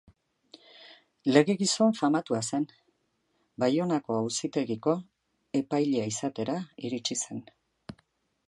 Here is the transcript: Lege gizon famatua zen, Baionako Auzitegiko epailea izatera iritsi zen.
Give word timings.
Lege 1.35 1.55
gizon 1.59 1.93
famatua 1.99 2.39
zen, 2.47 2.65
Baionako 3.65 4.17
Auzitegiko 4.23 4.97
epailea 5.63 6.11
izatera 6.17 6.61
iritsi 6.91 7.23
zen. 7.27 7.47